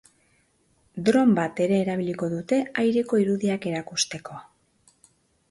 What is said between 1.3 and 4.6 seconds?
bat ere erabiliko dute aireko irudiak erakusteko.